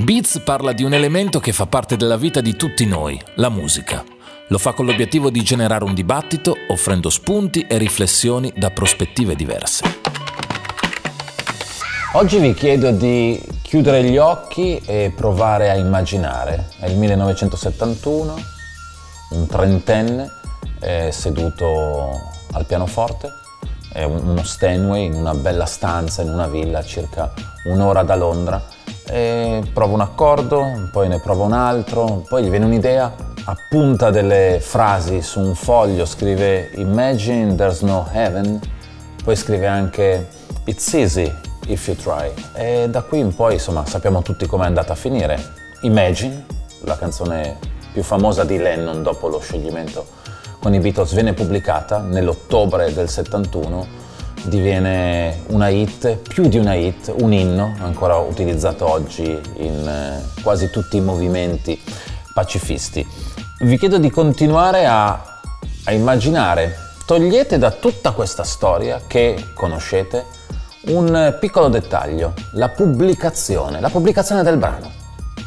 [0.00, 4.04] Beats parla di un elemento che fa parte della vita di tutti noi, la musica.
[4.46, 9.84] Lo fa con l'obiettivo di generare un dibattito, offrendo spunti e riflessioni da prospettive diverse.
[12.12, 16.70] Oggi vi chiedo di chiudere gli occhi e provare a immaginare.
[16.78, 18.36] È il 1971,
[19.30, 20.30] un trentenne
[20.78, 22.10] è seduto
[22.52, 23.30] al pianoforte,
[23.92, 27.32] è uno Stanway in una bella stanza in una villa a circa
[27.64, 28.76] un'ora da Londra
[29.10, 33.12] e prova un accordo, poi ne prova un altro, poi gli viene un'idea,
[33.44, 38.60] appunta delle frasi su un foglio, scrive Imagine there's no heaven,
[39.24, 40.28] poi scrive anche
[40.64, 41.32] It's easy
[41.66, 45.38] if you try e da qui in poi insomma sappiamo tutti com'è andata a finire.
[45.82, 46.44] Imagine,
[46.80, 47.58] la canzone
[47.92, 50.06] più famosa di Lennon dopo lo scioglimento
[50.60, 53.97] con i Beatles, viene pubblicata nell'ottobre del 71
[54.44, 60.70] diviene una hit, più di una hit, un inno, ancora utilizzato oggi in eh, quasi
[60.70, 61.80] tutti i movimenti
[62.32, 63.06] pacifisti.
[63.60, 65.40] Vi chiedo di continuare a,
[65.84, 66.76] a immaginare,
[67.06, 70.24] togliete da tutta questa storia che conoscete
[70.86, 74.90] un piccolo dettaglio, la pubblicazione, la pubblicazione del brano.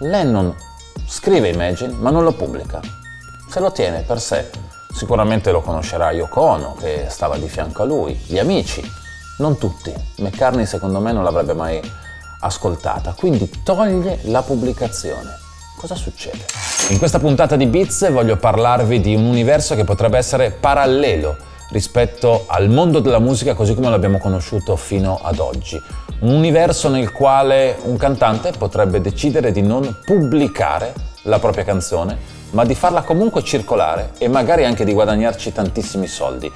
[0.00, 0.54] Lennon
[1.06, 2.80] scrive Imagine ma non lo pubblica,
[3.48, 7.84] se lo tiene per sé Sicuramente lo conoscerà Yoko Ono, che stava di fianco a
[7.84, 8.80] lui, gli amici,
[9.38, 9.92] non tutti.
[10.18, 11.80] McCartney secondo me non l'avrebbe mai
[12.38, 15.36] ascoltata, quindi toglie la pubblicazione.
[15.76, 16.44] Cosa succede?
[16.90, 21.36] In questa puntata di Beats voglio parlarvi di un universo che potrebbe essere parallelo
[21.70, 25.82] rispetto al mondo della musica così come l'abbiamo conosciuto fino ad oggi.
[26.20, 32.64] Un universo nel quale un cantante potrebbe decidere di non pubblicare la propria canzone ma
[32.64, 36.50] di farla comunque circolare e magari anche di guadagnarci tantissimi soldi.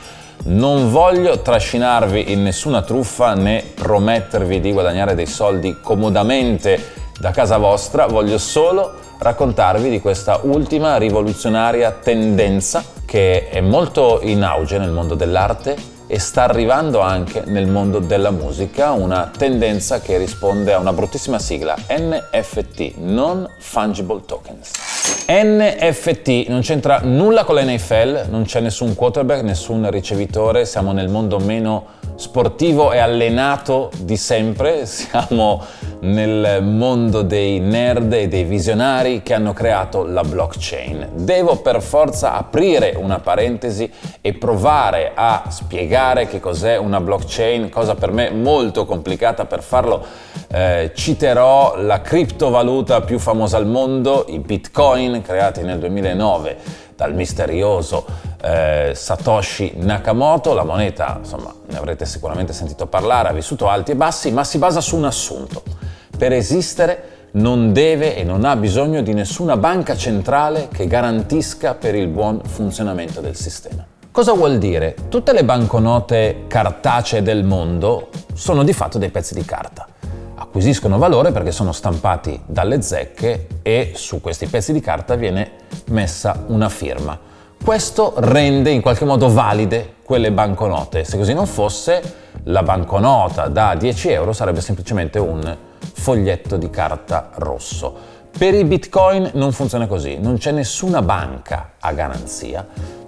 [0.45, 7.59] Non voglio trascinarvi in nessuna truffa né promettervi di guadagnare dei soldi comodamente da casa
[7.59, 14.93] vostra, voglio solo raccontarvi di questa ultima rivoluzionaria tendenza che è molto in auge nel
[14.93, 20.79] mondo dell'arte e sta arrivando anche nel mondo della musica una tendenza che risponde a
[20.79, 24.98] una bruttissima sigla NFT, Non Fungible Tokens.
[25.31, 31.39] NFT non c'entra nulla con l'NFL, non c'è nessun quarterback, nessun ricevitore, siamo nel mondo
[31.39, 31.85] meno
[32.15, 35.63] sportivo e allenato di sempre, siamo
[36.01, 41.11] nel mondo dei nerd e dei visionari che hanno creato la blockchain.
[41.15, 47.95] Devo per forza aprire una parentesi e provare a spiegare che cos'è una blockchain, cosa
[47.95, 50.05] per me molto complicata per farlo.
[50.51, 58.05] Eh, citerò la criptovaluta più famosa al mondo, i bitcoin creati nel 2009 dal misterioso
[58.43, 60.53] eh, Satoshi Nakamoto.
[60.53, 64.59] La moneta, insomma, ne avrete sicuramente sentito parlare, ha vissuto alti e bassi, ma si
[64.59, 65.78] basa su un assunto.
[66.19, 71.95] Per esistere non deve e non ha bisogno di nessuna banca centrale che garantisca per
[71.95, 73.87] il buon funzionamento del sistema.
[74.11, 74.97] Cosa vuol dire?
[75.09, 79.87] Tutte le banconote cartacee del mondo sono di fatto dei pezzi di carta.
[80.35, 85.53] Acquisiscono valore perché sono stampati dalle zecche e su questi pezzi di carta viene
[85.91, 87.17] messa una firma.
[87.63, 91.05] Questo rende in qualche modo valide quelle banconote.
[91.05, 92.03] Se così non fosse,
[92.45, 98.17] la banconota da 10 euro sarebbe semplicemente un foglietto di carta rosso.
[98.37, 102.67] Per i bitcoin non funziona così, non c'è nessuna banca a garanzia.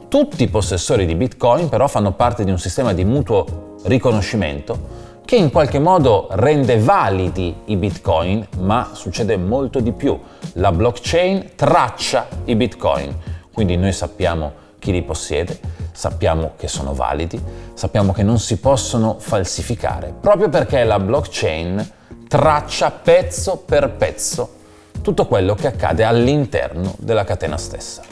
[0.09, 5.37] Tutti i possessori di bitcoin però fanno parte di un sistema di mutuo riconoscimento che
[5.37, 10.19] in qualche modo rende validi i bitcoin, ma succede molto di più.
[10.55, 13.17] La blockchain traccia i bitcoin,
[13.53, 15.61] quindi noi sappiamo chi li possiede,
[15.93, 17.41] sappiamo che sono validi,
[17.75, 21.93] sappiamo che non si possono falsificare, proprio perché la blockchain
[22.31, 24.59] traccia pezzo per pezzo
[25.03, 28.03] tutto quello che accade all'interno della catena stessa.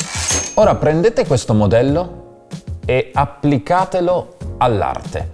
[0.55, 2.47] Ora prendete questo modello
[2.85, 5.31] e applicatelo all'arte.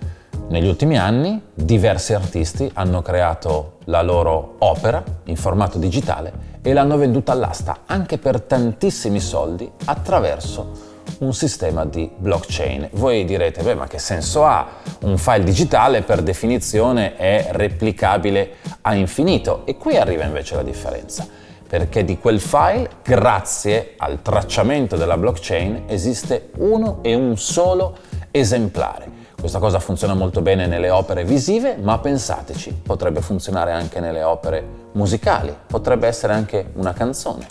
[0.49, 6.99] Negli ultimi anni diversi artisti hanno creato la loro opera in formato digitale e l'hanno
[6.99, 12.89] venduta all'asta anche per tantissimi soldi attraverso un sistema di blockchain.
[12.93, 14.67] Voi direte, beh, ma che senso ha?
[15.03, 21.27] Un file digitale per definizione è replicabile a infinito e qui arriva invece la differenza,
[21.67, 27.97] perché di quel file, grazie al tracciamento della blockchain, esiste uno e un solo
[28.31, 29.23] esemplare.
[29.39, 34.67] Questa cosa funziona molto bene nelle opere visive, ma pensateci, potrebbe funzionare anche nelle opere
[34.93, 37.47] musicali, potrebbe essere anche una canzone.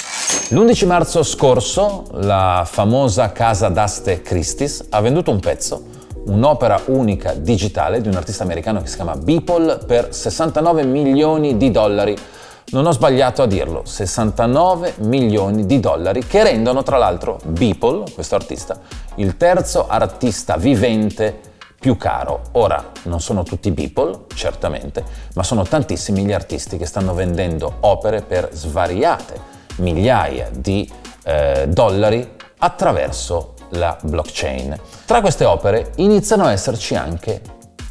[0.50, 5.84] L'11 marzo scorso la famosa casa d'aste Christie's ha venduto un pezzo,
[6.26, 11.72] un'opera unica digitale di un artista americano che si chiama Beeple per 69 milioni di
[11.72, 12.16] dollari
[12.74, 18.34] non ho sbagliato a dirlo, 69 milioni di dollari che rendono tra l'altro Beeple, questo
[18.34, 18.80] artista,
[19.16, 22.42] il terzo artista vivente più caro.
[22.54, 25.04] Ora, non sono tutti Beeple, certamente,
[25.36, 30.90] ma sono tantissimi gli artisti che stanno vendendo opere per svariate migliaia di
[31.26, 32.28] eh, dollari
[32.58, 34.76] attraverso la blockchain.
[35.06, 37.42] Tra queste opere iniziano a esserci anche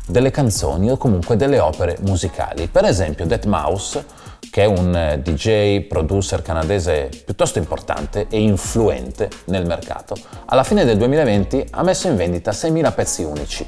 [0.06, 2.68] delle canzoni o comunque delle opere musicali.
[2.68, 4.04] Per esempio Dead Mouse,
[4.50, 10.14] che è un eh, DJ producer canadese piuttosto importante e influente nel mercato,
[10.46, 13.66] alla fine del 2020 ha messo in vendita 6.000 pezzi unici.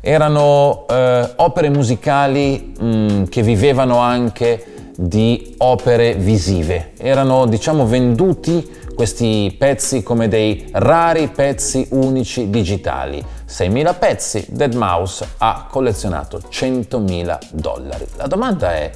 [0.00, 6.92] Erano eh, opere musicali mh, mm, che vivevano anche di opere visive.
[6.98, 8.68] Erano, diciamo, venduti
[9.00, 13.24] questi pezzi come dei rari pezzi unici digitali.
[13.48, 18.06] 6.000 pezzi, Dead Mouse ha collezionato 100.000 dollari.
[18.16, 18.90] La domanda è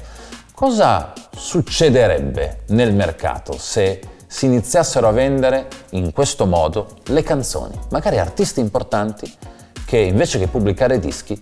[0.53, 8.19] cosa succederebbe nel mercato se si iniziassero a vendere in questo modo le canzoni, magari
[8.19, 9.33] artisti importanti
[9.87, 11.41] che invece che pubblicare dischi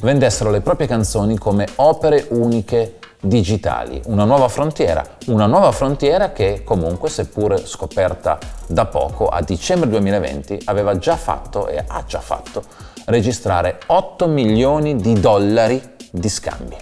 [0.00, 6.62] vendessero le proprie canzoni come opere uniche digitali, una nuova frontiera, una nuova frontiera che
[6.64, 8.36] comunque seppur scoperta
[8.66, 12.64] da poco a dicembre 2020 aveva già fatto e ha già fatto
[13.06, 15.80] registrare 8 milioni di dollari
[16.10, 16.76] di scambi.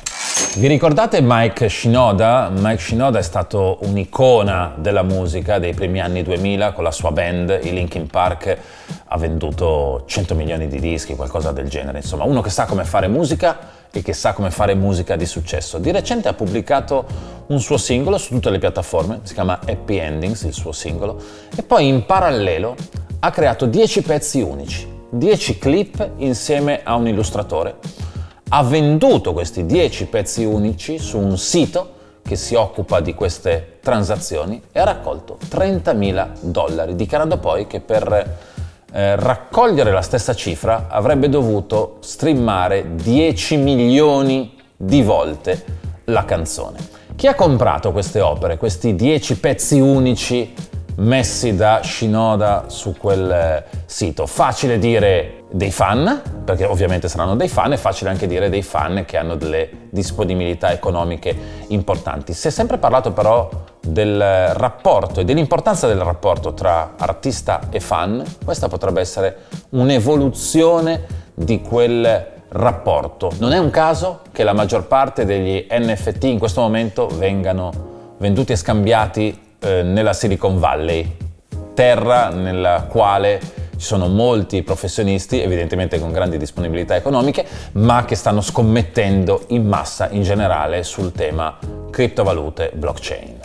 [0.60, 2.50] Vi ricordate Mike Shinoda?
[2.52, 7.60] Mike Shinoda è stato un'icona della musica dei primi anni 2000 con la sua band,
[7.62, 8.58] i Linkin Park,
[9.06, 13.06] ha venduto 100 milioni di dischi, qualcosa del genere, insomma, uno che sa come fare
[13.06, 13.58] musica
[13.92, 15.78] e che sa come fare musica di successo.
[15.78, 17.06] Di recente ha pubblicato
[17.46, 21.16] un suo singolo su tutte le piattaforme, si chiama Happy Endings, il suo singolo,
[21.56, 22.75] e poi in parallelo
[23.20, 28.00] ha creato 10 pezzi unici, 10 clip insieme a un illustratore
[28.52, 34.61] ha venduto questi 10 pezzi unici su un sito che si occupa di queste transazioni
[34.73, 38.38] e ha raccolto 30.000 dollari, dichiarando poi che per
[38.93, 45.64] eh, raccogliere la stessa cifra avrebbe dovuto streamare 10 milioni di volte
[46.05, 46.79] la canzone.
[47.14, 50.53] Chi ha comprato queste opere, questi 10 pezzi unici
[50.96, 54.26] messi da Shinoda su quel eh, sito?
[54.26, 59.04] Facile dire dei fan, perché ovviamente saranno dei fan, è facile anche dire dei fan
[59.06, 61.37] che hanno delle disponibilità economiche
[61.69, 62.32] importanti.
[62.32, 63.48] Si è sempre parlato però
[63.81, 69.36] del rapporto e dell'importanza del rapporto tra artista e fan, questa potrebbe essere
[69.70, 73.32] un'evoluzione di quel rapporto.
[73.38, 77.88] Non è un caso che la maggior parte degli NFT in questo momento vengano
[78.19, 81.16] venduti e scambiati eh, nella Silicon Valley,
[81.74, 83.40] terra nella quale
[83.76, 90.08] ci sono molti professionisti, evidentemente con grandi disponibilità economiche, ma che stanno scommettendo in massa
[90.10, 91.56] in generale sul tema
[91.90, 93.38] criptovalute blockchain.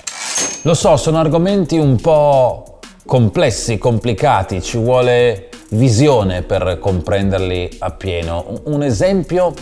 [0.63, 8.61] Lo so, sono argomenti un po' complessi, complicati, ci vuole visione per comprenderli appieno.
[8.65, 9.53] Un esempio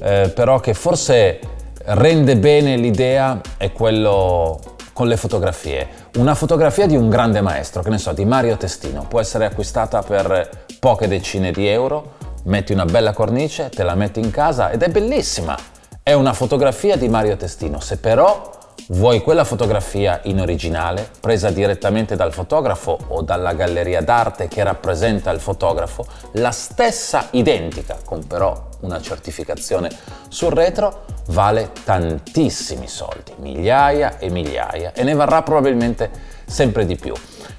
[0.00, 1.38] eh, però che forse
[1.84, 5.86] rende bene l'idea è quello con le fotografie.
[6.16, 10.02] Una fotografia di un grande maestro, che ne so, di Mario Testino, può essere acquistata
[10.02, 12.14] per poche decine di euro,
[12.46, 15.56] metti una bella cornice, te la metti in casa ed è bellissima.
[16.02, 17.78] È una fotografia di Mario Testino.
[17.78, 18.50] Se però
[18.88, 25.30] vuoi quella fotografia in originale, presa direttamente dal fotografo o dalla galleria d'arte che rappresenta
[25.30, 29.90] il fotografo, la stessa identica, con però una certificazione
[30.28, 36.10] sul retro, vale tantissimi soldi, migliaia e migliaia, e ne varrà probabilmente
[36.46, 37.14] sempre di più.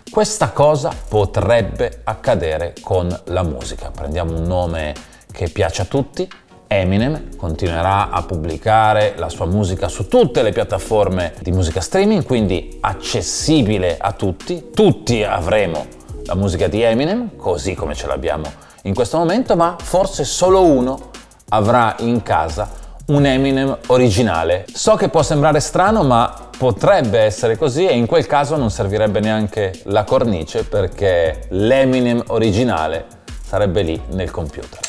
[0.10, 3.92] Questa cosa potrebbe accadere con la musica.
[3.92, 4.94] Prendiamo un nome
[5.32, 6.28] che piace a tutti,
[6.72, 12.78] Eminem continuerà a pubblicare la sua musica su tutte le piattaforme di musica streaming, quindi
[12.80, 14.70] accessibile a tutti.
[14.72, 15.88] Tutti avremo
[16.26, 18.52] la musica di Eminem, così come ce l'abbiamo
[18.84, 21.10] in questo momento, ma forse solo uno
[21.50, 22.70] avrà in casa
[23.10, 24.66] un Eminem originale.
[24.74, 29.20] So che può sembrare strano, ma potrebbe essere così e in quel caso non servirebbe
[29.20, 33.06] neanche la cornice perché l'Eminem originale
[33.44, 34.80] sarebbe lì nel computer.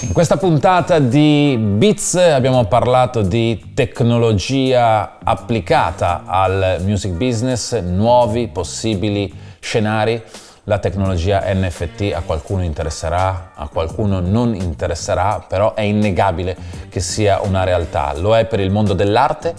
[0.00, 9.32] In questa puntata di Beats abbiamo parlato di tecnologia applicata al music business, nuovi possibili
[9.60, 10.22] scenari.
[10.68, 16.54] La tecnologia NFT a qualcuno interesserà, a qualcuno non interesserà, però è innegabile
[16.90, 18.12] che sia una realtà.
[18.14, 19.54] Lo è per il mondo dell'arte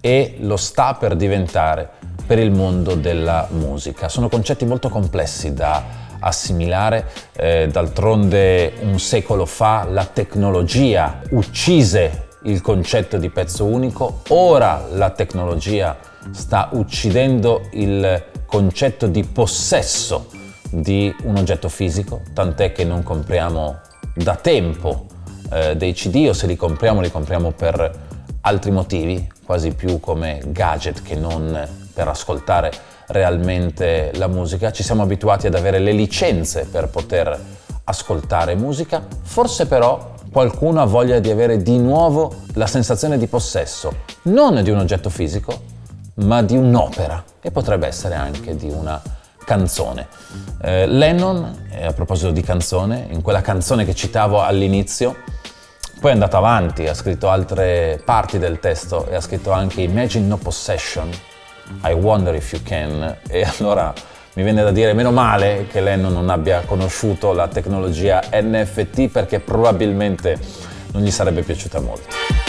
[0.00, 1.88] e lo sta per diventare
[2.24, 4.08] per il mondo della musica.
[4.08, 5.82] Sono concetti molto complessi da
[6.20, 7.06] assimilare.
[7.32, 15.10] Eh, d'altronde un secolo fa la tecnologia uccise il concetto di pezzo unico, ora la
[15.10, 20.28] tecnologia sta uccidendo il concetto di possesso
[20.70, 23.80] di un oggetto fisico, tant'è che non compriamo
[24.14, 25.06] da tempo
[25.50, 28.04] eh, dei CD o se li compriamo li compriamo per
[28.42, 32.70] altri motivi, quasi più come gadget che non per ascoltare
[33.08, 34.70] realmente la musica.
[34.70, 37.38] Ci siamo abituati ad avere le licenze per poter
[37.84, 43.94] ascoltare musica, forse però qualcuno ha voglia di avere di nuovo la sensazione di possesso,
[44.22, 45.74] non di un oggetto fisico,
[46.16, 49.00] ma di un'opera e potrebbe essere anche di una
[49.44, 50.08] canzone.
[50.60, 55.16] Eh, Lennon, eh, a proposito di canzone, in quella canzone che citavo all'inizio,
[56.00, 60.26] poi è andato avanti, ha scritto altre parti del testo e ha scritto anche Imagine
[60.26, 61.08] No Possession,
[61.84, 63.92] I Wonder If You Can, e allora
[64.34, 69.40] mi viene da dire meno male che Lennon non abbia conosciuto la tecnologia NFT perché
[69.40, 70.38] probabilmente
[70.92, 72.45] non gli sarebbe piaciuta molto.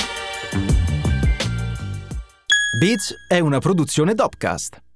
[2.77, 4.86] Beats è una produzione Dopcast.